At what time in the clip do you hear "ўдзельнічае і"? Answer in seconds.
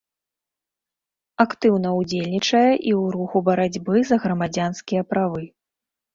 1.99-2.91